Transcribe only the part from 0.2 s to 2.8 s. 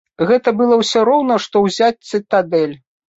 Гэта было ўсё роўна што ўзяць цытадэль.